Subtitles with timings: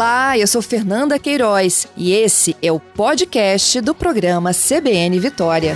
[0.00, 5.74] Olá, eu sou Fernanda Queiroz e esse é o podcast do programa CBN Vitória.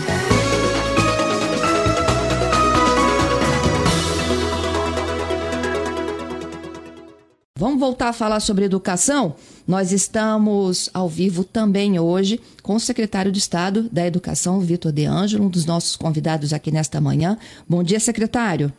[7.59, 9.37] Vamos voltar a falar sobre educação?
[9.69, 15.05] Nós estamos ao vivo também hoje com o secretário de Estado da Educação, Vitor De
[15.05, 17.37] Angelo, um dos nossos convidados aqui nesta manhã.
[17.69, 18.73] Bom dia, secretário.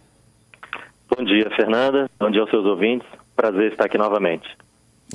[1.16, 2.10] Bom dia, Fernanda.
[2.20, 3.08] Bom dia aos seus ouvintes.
[3.36, 4.65] Prazer estar aqui novamente.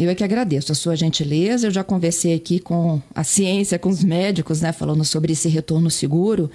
[0.02, 1.66] Eu é que agradeço a sua gentileza.
[1.66, 5.90] Eu já conversei aqui com a ciência, com os médicos, né, falando sobre esse retorno
[5.90, 6.50] seguro.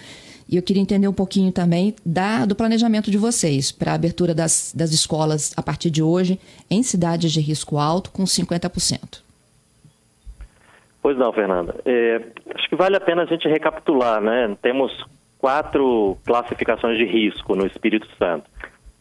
[0.50, 4.34] E eu queria entender um pouquinho também da, do planejamento de vocês para a abertura
[4.34, 6.40] das, das escolas a partir de hoje
[6.72, 9.22] em cidades de risco alto com 50%.
[11.00, 11.76] Pois não, Fernanda.
[11.86, 12.22] É,
[12.56, 14.58] acho que vale a pena a gente recapitular, né?
[14.60, 14.92] Temos
[15.38, 18.50] quatro classificações de risco no Espírito Santo: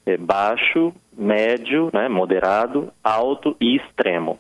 [0.07, 4.39] é baixo, médio, né, moderado, alto e extremo.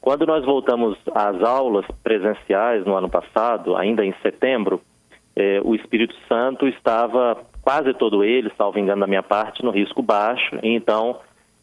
[0.00, 4.80] Quando nós voltamos às aulas presenciais no ano passado, ainda em setembro,
[5.34, 10.00] é, o Espírito Santo estava quase todo ele, salvo engano da minha parte, no risco
[10.02, 10.56] baixo.
[10.62, 11.18] E então,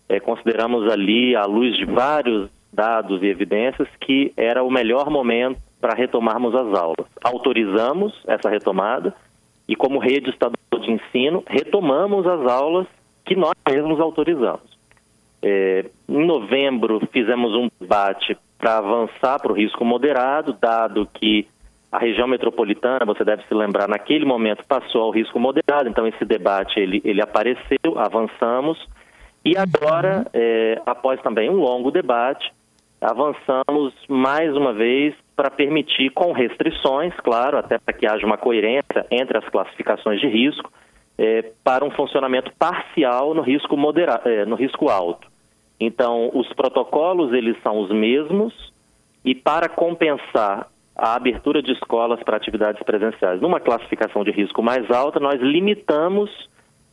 [0.09, 5.59] é, consideramos ali, à luz de vários dados e evidências, que era o melhor momento
[5.79, 7.07] para retomarmos as aulas.
[7.23, 9.13] Autorizamos essa retomada
[9.67, 12.87] e, como rede estadual de ensino, retomamos as aulas
[13.25, 14.73] que nós mesmos autorizamos.
[15.41, 21.47] É, em novembro, fizemos um debate para avançar para o risco moderado, dado que
[21.91, 26.25] a região metropolitana, você deve se lembrar, naquele momento passou ao risco moderado, então esse
[26.25, 28.87] debate ele, ele apareceu, avançamos,
[29.45, 32.51] e agora, é, após também um longo debate,
[33.01, 39.05] avançamos mais uma vez para permitir, com restrições, claro, até para que haja uma coerência
[39.11, 40.71] entre as classificações de risco,
[41.17, 45.27] é, para um funcionamento parcial no risco, moderado, é, no risco alto.
[45.79, 48.53] Então, os protocolos eles são os mesmos
[49.23, 53.41] e para compensar a abertura de escolas para atividades presenciais.
[53.41, 56.29] Numa classificação de risco mais alta, nós limitamos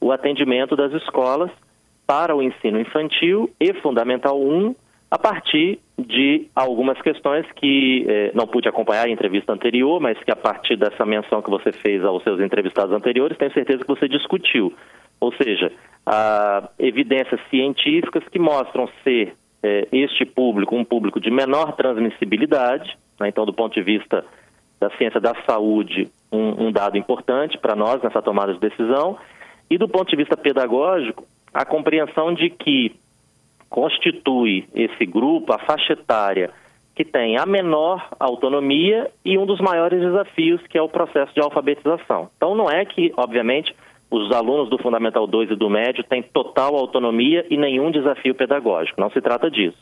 [0.00, 1.50] o atendimento das escolas
[2.06, 4.74] para o ensino infantil e fundamental 1
[5.10, 10.30] a partir de algumas questões que eh, não pude acompanhar em entrevista anterior, mas que
[10.30, 14.08] a partir dessa menção que você fez aos seus entrevistados anteriores, tenho certeza que você
[14.08, 14.72] discutiu.
[15.20, 15.70] Ou seja,
[16.78, 23.28] evidências científicas que mostram ser eh, este público um público de menor transmissibilidade, né?
[23.28, 24.24] Então, do ponto de vista
[24.80, 29.18] da ciência da saúde, um, um dado importante para nós nessa tomada de decisão.
[29.68, 32.92] E do ponto de vista pedagógico, a compreensão de que
[33.70, 36.50] constitui esse grupo, a faixa etária,
[36.94, 41.40] que tem a menor autonomia e um dos maiores desafios, que é o processo de
[41.40, 42.28] alfabetização.
[42.36, 43.74] Então, não é que, obviamente,
[44.10, 49.00] os alunos do Fundamental 2 e do Médio têm total autonomia e nenhum desafio pedagógico,
[49.00, 49.78] não se trata disso.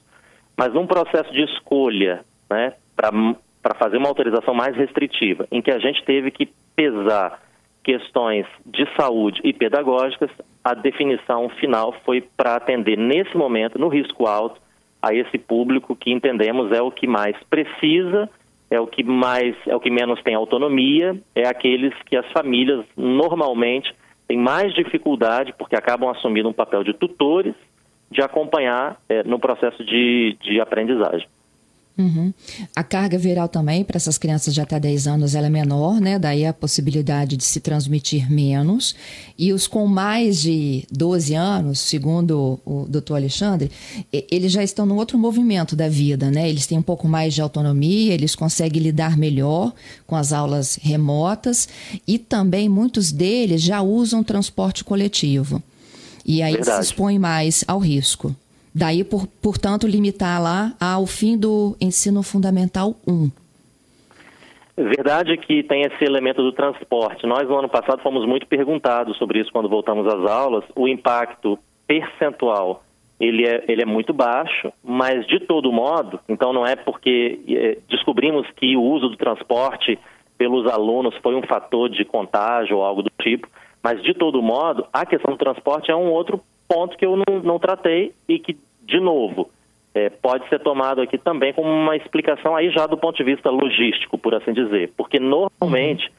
[0.56, 2.20] Mas num processo de escolha
[2.50, 7.40] né, para fazer uma autorização mais restritiva, em que a gente teve que pesar
[7.88, 10.30] questões de saúde e pedagógicas,
[10.62, 14.60] a definição final foi para atender nesse momento, no risco alto,
[15.00, 18.28] a esse público que entendemos é o que mais precisa,
[18.70, 22.84] é o que mais, é o que menos tem autonomia, é aqueles que as famílias
[22.94, 23.94] normalmente
[24.26, 27.54] têm mais dificuldade porque acabam assumindo um papel de tutores
[28.10, 31.26] de acompanhar é, no processo de, de aprendizagem.
[31.98, 32.32] Uhum.
[32.76, 36.16] A carga viral também, para essas crianças de até 10 anos, ela é menor, né?
[36.16, 38.94] Daí a possibilidade de se transmitir menos.
[39.36, 43.68] E os com mais de 12 anos, segundo o doutor Alexandre,
[44.12, 46.48] eles já estão no outro movimento da vida, né?
[46.48, 49.72] Eles têm um pouco mais de autonomia, eles conseguem lidar melhor
[50.06, 51.68] com as aulas remotas
[52.06, 55.60] e também muitos deles já usam transporte coletivo.
[56.24, 56.84] E aí Verdade.
[56.84, 58.36] se expõe mais ao risco.
[58.74, 63.30] Daí, por, portanto, limitar lá ao fim do ensino fundamental 1.
[64.76, 67.26] Verdade que tem esse elemento do transporte.
[67.26, 70.64] Nós, no ano passado, fomos muito perguntados sobre isso quando voltamos às aulas.
[70.76, 72.84] O impacto percentual
[73.20, 77.78] ele é, ele é muito baixo, mas de todo modo, então não é porque é,
[77.88, 79.98] descobrimos que o uso do transporte
[80.36, 83.48] pelos alunos foi um fator de contágio ou algo do tipo,
[83.82, 87.40] mas de todo modo, a questão do transporte é um outro ponto que eu não,
[87.42, 88.56] não tratei e que
[88.88, 89.50] de novo,
[89.94, 93.50] é, pode ser tomado aqui também como uma explicação aí já do ponto de vista
[93.50, 96.10] logístico, por assim dizer, porque normalmente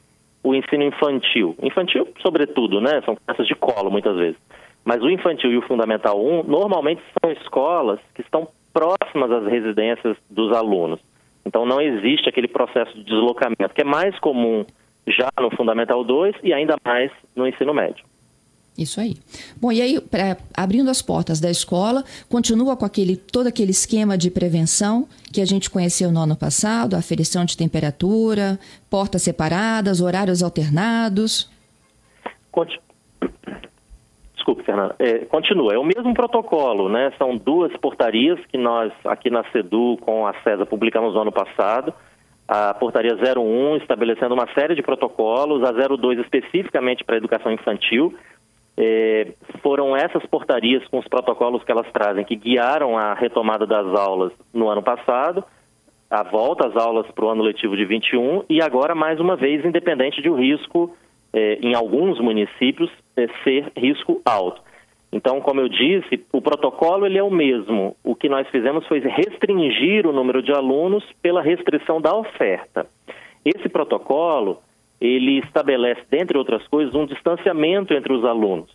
[0.42, 4.40] o ensino infantil, infantil sobretudo, né, são crianças de colo muitas vezes,
[4.84, 10.16] mas o infantil e o fundamental 1 normalmente são escolas que estão próximas às residências
[10.30, 11.00] dos alunos.
[11.44, 14.64] Então não existe aquele processo de deslocamento, que é mais comum
[15.06, 18.04] já no fundamental 2 e ainda mais no ensino médio.
[18.80, 19.14] Isso aí.
[19.60, 24.16] Bom, e aí, pra, abrindo as portas da escola, continua com aquele, todo aquele esquema
[24.16, 30.42] de prevenção que a gente conheceu no ano passado, aferição de temperatura, portas separadas, horários
[30.42, 31.50] alternados?
[32.50, 32.80] Conti...
[34.34, 34.96] Desculpe, Fernanda.
[34.98, 37.12] É, continua, é o mesmo protocolo, né?
[37.18, 41.92] São duas portarias que nós, aqui na CEDU, com a CESA, publicamos no ano passado.
[42.48, 48.12] A portaria 01 estabelecendo uma série de protocolos, a 02 especificamente para a educação infantil,
[48.76, 49.32] é,
[49.62, 54.32] foram essas portarias com os protocolos que elas trazem que guiaram a retomada das aulas
[54.52, 55.44] no ano passado,
[56.10, 59.64] a volta às aulas para o ano letivo de 21 e agora, mais uma vez,
[59.64, 60.96] independente de o risco,
[61.32, 64.60] é, em alguns municípios, é, ser risco alto.
[65.12, 67.96] Então, como eu disse, o protocolo ele é o mesmo.
[68.04, 72.86] O que nós fizemos foi restringir o número de alunos pela restrição da oferta.
[73.44, 74.58] Esse protocolo
[75.00, 78.68] ele estabelece, dentre outras coisas, um distanciamento entre os alunos.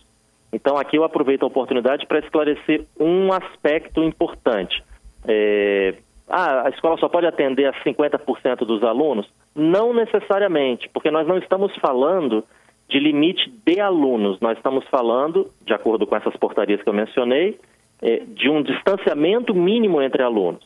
[0.52, 4.82] Então, aqui eu aproveito a oportunidade para esclarecer um aspecto importante.
[5.26, 5.94] É,
[6.28, 9.28] ah, a escola só pode atender a 50% dos alunos?
[9.54, 12.44] Não necessariamente, porque nós não estamos falando
[12.88, 17.58] de limite de alunos, nós estamos falando, de acordo com essas portarias que eu mencionei,
[18.00, 20.64] é, de um distanciamento mínimo entre alunos.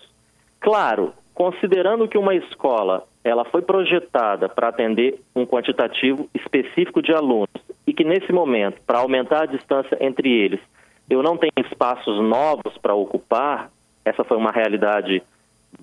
[0.61, 7.51] Claro, considerando que uma escola ela foi projetada para atender um quantitativo específico de alunos
[7.87, 10.61] e que nesse momento, para aumentar a distância entre eles,
[11.09, 13.71] eu não tenho espaços novos para ocupar,
[14.05, 15.23] essa foi uma realidade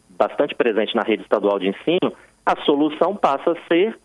[0.10, 2.12] bastante presente na rede estadual de ensino,
[2.46, 3.96] a solução passa a ser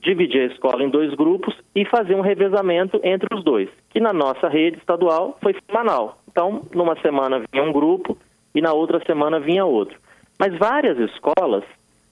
[0.00, 4.12] dividir a escola em dois grupos e fazer um revezamento entre os dois, que na
[4.12, 6.18] nossa rede estadual foi semanal.
[6.30, 8.16] Então, numa semana vinha um grupo
[8.54, 9.98] e na outra semana vinha outro.
[10.38, 11.64] Mas várias escolas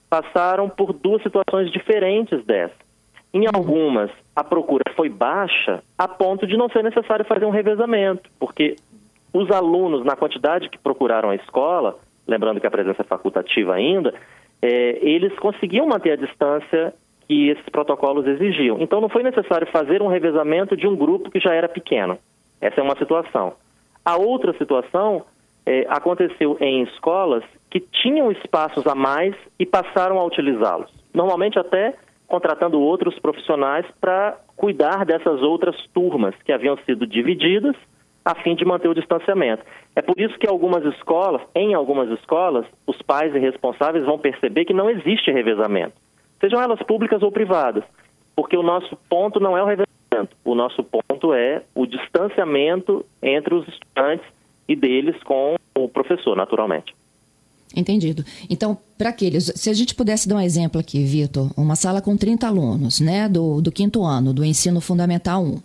[0.09, 2.75] passaram por duas situações diferentes dessa.
[3.33, 8.29] Em algumas, a procura foi baixa a ponto de não ser necessário fazer um revezamento,
[8.39, 8.77] porque
[9.33, 14.13] os alunos, na quantidade que procuraram a escola, lembrando que a presença é facultativa ainda,
[14.61, 16.93] é, eles conseguiam manter a distância
[17.27, 18.77] que esses protocolos exigiam.
[18.79, 22.17] Então, não foi necessário fazer um revezamento de um grupo que já era pequeno.
[22.61, 23.53] Essa é uma situação.
[24.03, 25.23] A outra situação
[25.65, 30.91] é, aconteceu em escolas que tinham espaços a mais e passaram a utilizá-los.
[31.13, 31.93] Normalmente até
[32.27, 37.75] contratando outros profissionais para cuidar dessas outras turmas que haviam sido divididas
[38.25, 39.63] a fim de manter o distanciamento.
[39.95, 44.65] É por isso que algumas escolas, em algumas escolas, os pais e responsáveis vão perceber
[44.65, 45.93] que não existe revezamento,
[46.41, 47.85] sejam elas públicas ou privadas,
[48.35, 53.55] porque o nosso ponto não é o revezamento, o nosso ponto é o distanciamento entre
[53.55, 54.27] os estudantes
[54.67, 56.93] e deles com o professor, naturalmente.
[57.75, 58.23] Entendido.
[58.49, 62.15] Então, para aqueles, se a gente pudesse dar um exemplo aqui, Vitor, uma sala com
[62.15, 65.61] 30 alunos, né, do, do quinto ano, do ensino fundamental 1.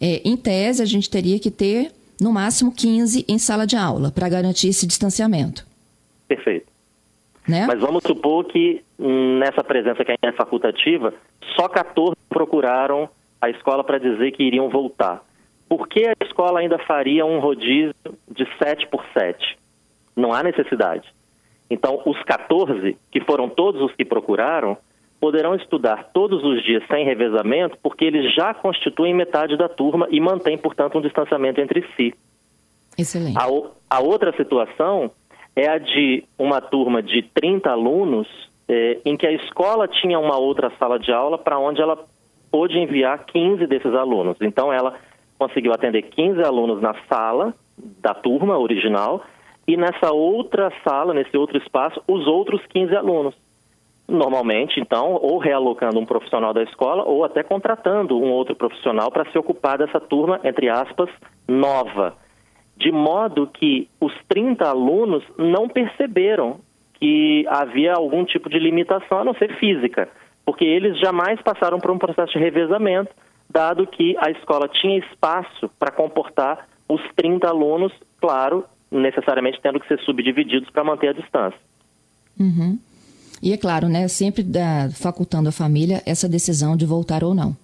[0.00, 4.10] É, em tese, a gente teria que ter, no máximo, 15 em sala de aula,
[4.10, 5.66] para garantir esse distanciamento.
[6.26, 6.66] Perfeito.
[7.46, 7.66] Né?
[7.66, 11.12] Mas vamos supor que hum, nessa presença que é facultativa,
[11.54, 13.08] só 14 procuraram
[13.40, 15.22] a escola para dizer que iriam voltar
[15.68, 17.94] por que a escola ainda faria um rodízio
[18.28, 19.58] de 7 por 7?
[20.14, 21.12] Não há necessidade.
[21.74, 24.76] Então, os 14, que foram todos os que procuraram,
[25.20, 30.20] poderão estudar todos os dias sem revezamento, porque eles já constituem metade da turma e
[30.20, 32.14] mantêm, portanto, um distanciamento entre si.
[32.96, 33.36] Excelente.
[33.36, 35.10] A, a outra situação
[35.56, 38.28] é a de uma turma de 30 alunos,
[38.68, 41.98] eh, em que a escola tinha uma outra sala de aula para onde ela
[42.52, 44.36] pôde enviar 15 desses alunos.
[44.40, 44.94] Então, ela
[45.36, 49.24] conseguiu atender 15 alunos na sala da turma original
[49.66, 53.34] e nessa outra sala, nesse outro espaço, os outros 15 alunos.
[54.06, 59.30] Normalmente, então, ou realocando um profissional da escola ou até contratando um outro profissional para
[59.30, 61.08] se ocupar dessa turma, entre aspas,
[61.48, 62.14] nova.
[62.76, 66.58] De modo que os 30 alunos não perceberam
[66.94, 70.08] que havia algum tipo de limitação, a não ser física,
[70.44, 73.10] porque eles jamais passaram por um processo de revezamento
[73.48, 78.64] dado que a escola tinha espaço para comportar os 30 alunos, claro,
[78.98, 81.58] necessariamente tendo que ser subdivididos para manter a distância.
[82.38, 82.78] Uhum.
[83.42, 87.56] E é claro, né, sempre da, facultando a família essa decisão de voltar ou não.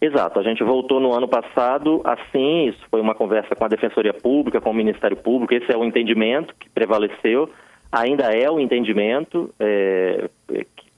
[0.00, 4.12] Exato, a gente voltou no ano passado assim, isso foi uma conversa com a Defensoria
[4.12, 7.50] Pública, com o Ministério Público, esse é o entendimento que prevaleceu,
[7.90, 10.28] ainda é o entendimento é,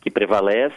[0.00, 0.74] que prevalece,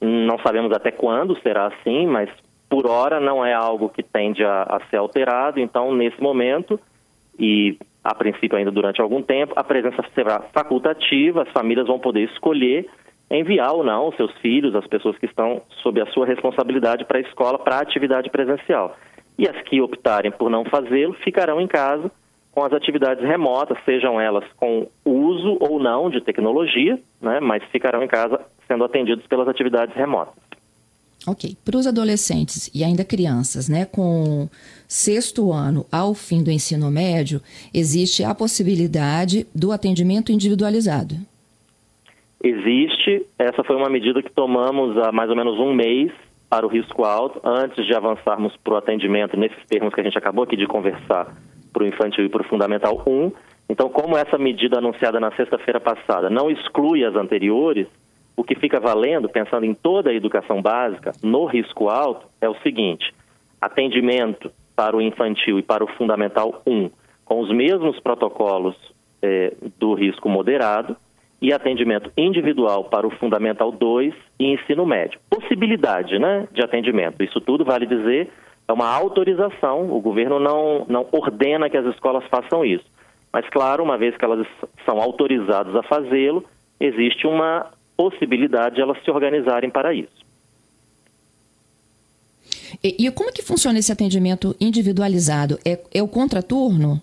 [0.00, 2.30] não sabemos até quando será assim, mas
[2.68, 5.58] por hora não é algo que tende a, a ser alterado.
[5.58, 6.78] Então, nesse momento,
[7.38, 12.22] e a princípio ainda durante algum tempo, a presença será facultativa, as famílias vão poder
[12.30, 12.88] escolher
[13.30, 17.18] enviar ou não os seus filhos, as pessoas que estão sob a sua responsabilidade para
[17.18, 18.96] a escola, para a atividade presencial.
[19.38, 22.10] E as que optarem por não fazê-lo ficarão em casa
[22.52, 28.02] com as atividades remotas, sejam elas com uso ou não de tecnologia, né, mas ficarão
[28.02, 30.47] em casa sendo atendidos pelas atividades remotas.
[31.26, 31.56] Ok.
[31.64, 34.48] Para os adolescentes e ainda crianças, né, com
[34.86, 37.40] sexto ano ao fim do ensino médio,
[37.74, 41.16] existe a possibilidade do atendimento individualizado.
[42.42, 43.26] Existe.
[43.38, 46.12] Essa foi uma medida que tomamos há mais ou menos um mês
[46.48, 50.16] para o risco alto, antes de avançarmos para o atendimento nesses termos que a gente
[50.16, 51.36] acabou aqui de conversar,
[51.72, 53.32] para o infantil e para o fundamental 1.
[53.68, 57.86] Então, como essa medida anunciada na sexta-feira passada não exclui as anteriores,
[58.38, 62.54] o que fica valendo, pensando em toda a educação básica, no risco alto, é o
[62.60, 63.12] seguinte:
[63.60, 66.88] atendimento para o infantil e para o fundamental 1,
[67.24, 68.76] com os mesmos protocolos
[69.20, 70.96] eh, do risco moderado,
[71.42, 75.18] e atendimento individual para o Fundamental 2 e ensino médio.
[75.28, 77.20] Possibilidade né, de atendimento.
[77.22, 78.28] Isso tudo, vale dizer,
[78.68, 79.90] é uma autorização.
[79.90, 82.84] O governo não, não ordena que as escolas façam isso.
[83.32, 84.46] Mas, claro, uma vez que elas
[84.84, 86.44] são autorizadas a fazê-lo,
[86.80, 87.66] existe uma
[87.98, 90.24] possibilidade de elas se organizarem para isso.
[92.82, 95.58] E, e como é que funciona esse atendimento individualizado?
[95.66, 97.02] É, é o contraturno?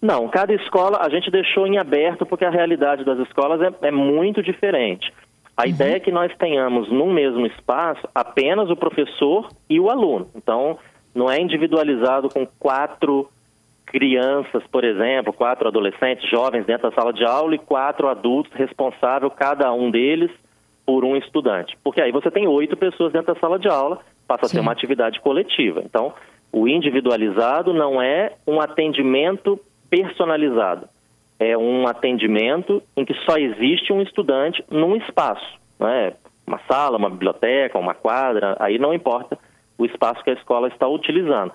[0.00, 3.90] Não, cada escola a gente deixou em aberto porque a realidade das escolas é, é
[3.90, 5.12] muito diferente.
[5.56, 5.68] A uhum.
[5.68, 10.28] ideia é que nós tenhamos no mesmo espaço apenas o professor e o aluno.
[10.36, 10.78] Então,
[11.12, 13.28] não é individualizado com quatro
[13.86, 19.32] crianças, por exemplo, quatro adolescentes, jovens dentro da sala de aula e quatro adultos responsáveis,
[19.36, 20.30] cada um deles,
[20.86, 21.76] por um estudante.
[21.82, 24.46] Porque aí você tem oito pessoas dentro da sala de aula, passa Sim.
[24.46, 25.82] a ser uma atividade coletiva.
[25.84, 26.12] Então,
[26.52, 30.88] o individualizado não é um atendimento personalizado.
[31.38, 36.12] É um atendimento em que só existe um estudante num espaço, né?
[36.46, 39.38] uma sala, uma biblioteca, uma quadra, aí não importa
[39.78, 41.52] o espaço que a escola está utilizando.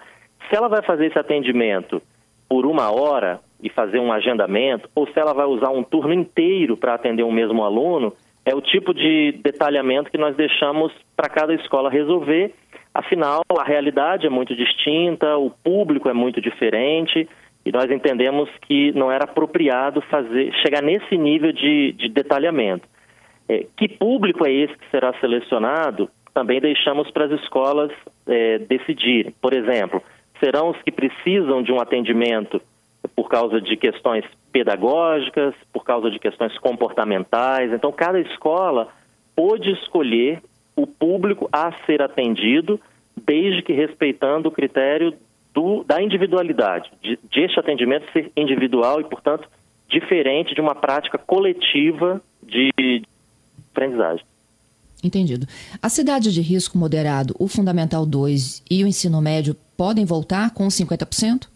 [0.49, 2.01] Se ela vai fazer esse atendimento
[2.49, 6.75] por uma hora e fazer um agendamento, ou se ela vai usar um turno inteiro
[6.75, 8.13] para atender um mesmo aluno,
[8.45, 12.53] é o tipo de detalhamento que nós deixamos para cada escola resolver.
[12.93, 17.29] Afinal, a realidade é muito distinta, o público é muito diferente
[17.65, 22.87] e nós entendemos que não era apropriado fazer chegar nesse nível de, de detalhamento.
[23.47, 26.09] É, que público é esse que será selecionado?
[26.33, 27.91] Também deixamos para as escolas
[28.27, 29.33] é, decidirem.
[29.41, 30.01] Por exemplo,
[30.39, 32.61] serão os que precisam de um atendimento
[33.15, 37.71] por causa de questões pedagógicas, por causa de questões comportamentais.
[37.71, 38.89] Então, cada escola
[39.35, 40.41] pôde escolher
[40.75, 42.79] o público a ser atendido,
[43.15, 45.13] desde que respeitando o critério
[45.53, 49.47] do, da individualidade, de, de este atendimento ser individual e, portanto,
[49.87, 53.03] diferente de uma prática coletiva de
[53.71, 54.25] aprendizagem.
[55.03, 55.47] Entendido.
[55.81, 60.67] A cidade de risco moderado, o Fundamental 2 e o ensino médio podem voltar com
[60.67, 61.47] 50%?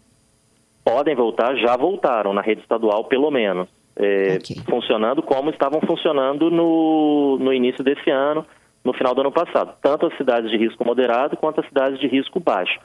[0.84, 3.68] Podem voltar, já voltaram na rede estadual, pelo menos.
[3.96, 4.56] É, okay.
[4.68, 8.44] Funcionando como estavam funcionando no, no início desse ano,
[8.82, 9.74] no final do ano passado.
[9.80, 12.78] Tanto as cidades de risco moderado quanto as cidades de risco baixo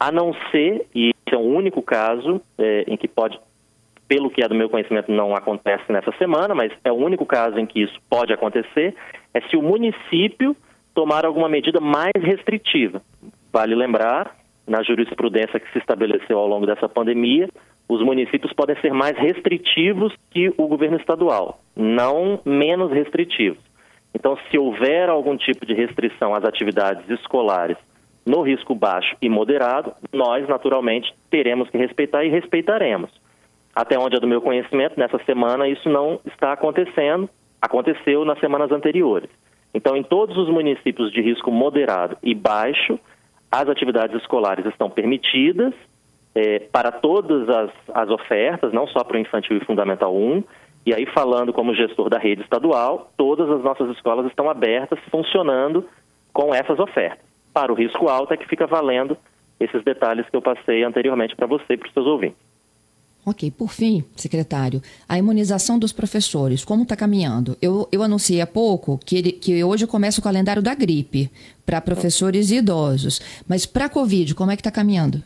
[0.00, 3.38] a não ser, e esse é o único caso é, em que pode,
[4.10, 7.56] pelo que é do meu conhecimento, não acontece nessa semana, mas é o único caso
[7.60, 8.92] em que isso pode acontecer,
[9.32, 10.56] é se o município
[10.92, 13.00] tomar alguma medida mais restritiva.
[13.52, 14.34] Vale lembrar,
[14.66, 17.48] na jurisprudência que se estabeleceu ao longo dessa pandemia,
[17.88, 23.62] os municípios podem ser mais restritivos que o governo estadual, não menos restritivos.
[24.12, 27.76] Então, se houver algum tipo de restrição às atividades escolares
[28.26, 33.08] no risco baixo e moderado, nós naturalmente teremos que respeitar e respeitaremos.
[33.74, 37.28] Até onde é do meu conhecimento, nessa semana isso não está acontecendo,
[37.60, 39.30] aconteceu nas semanas anteriores.
[39.72, 42.98] Então, em todos os municípios de risco moderado e baixo,
[43.50, 45.72] as atividades escolares estão permitidas
[46.34, 50.42] é, para todas as, as ofertas, não só para o infantil e fundamental 1.
[50.86, 55.86] E aí, falando como gestor da rede estadual, todas as nossas escolas estão abertas, funcionando
[56.32, 59.16] com essas ofertas para o risco alto é que fica valendo
[59.58, 62.38] esses detalhes que eu passei anteriormente para você e para os seus ouvintes.
[63.24, 67.54] Ok, por fim, secretário, a imunização dos professores, como está caminhando?
[67.60, 71.30] Eu, eu anunciei há pouco que, ele, que hoje começa o calendário da gripe
[71.66, 75.22] para professores e idosos, mas para a Covid, como é que está caminhando?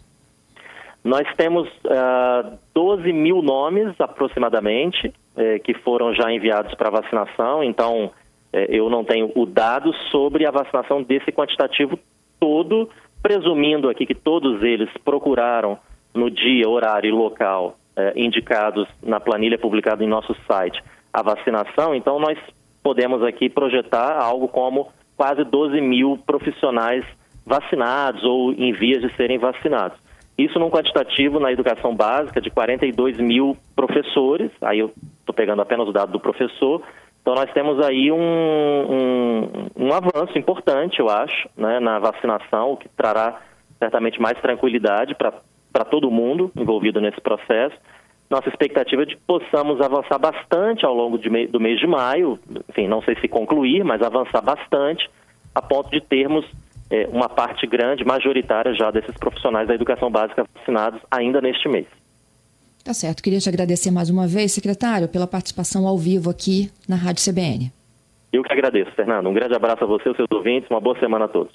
[1.04, 7.62] Nós temos uh, ah, 12 mil nomes aproximadamente eh, que foram já enviados para vacinação,
[7.62, 8.10] então
[8.52, 11.98] eh, eu não tenho o dado sobre a vacinação desse quantitativo
[12.40, 12.88] todo,
[13.22, 15.78] presumindo aqui que todos eles procuraram
[16.14, 20.82] no dia, horário e local eh, indicados na planilha publicada em nosso site
[21.12, 22.36] a vacinação, então nós
[22.82, 27.04] podemos aqui projetar algo como quase 12 mil profissionais
[27.46, 29.96] vacinados ou em vias de serem vacinados.
[30.36, 35.86] Isso num quantitativo na educação básica de 42 mil professores, aí eu estou pegando apenas
[35.86, 36.82] o dado do professor,
[37.22, 42.76] então nós temos aí um, um, um avanço importante, eu acho, né, na vacinação, o
[42.76, 43.40] que trará
[43.78, 45.32] certamente mais tranquilidade para
[45.82, 47.74] todo mundo envolvido nesse processo.
[48.28, 52.38] Nossa expectativa é de que possamos avançar bastante ao longo do mês de maio,
[52.68, 55.08] enfim, não sei se concluir, mas avançar bastante,
[55.54, 56.44] a ponto de termos
[56.90, 61.86] é, uma parte grande, majoritária já desses profissionais da educação básica vacinados ainda neste mês.
[62.84, 63.22] Tá certo.
[63.22, 67.72] Queria te agradecer mais uma vez, secretário, pela participação ao vivo aqui na Rádio CBN.
[68.30, 69.28] Eu que agradeço, Fernando.
[69.28, 70.68] Um grande abraço a você, os seus ouvintes.
[70.68, 71.54] Uma boa semana a todos.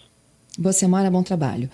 [0.57, 1.69] Boa semana, bom trabalho.